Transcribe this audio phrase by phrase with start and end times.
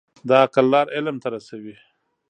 [0.27, 1.75] د عقل لار علم ته رسوي.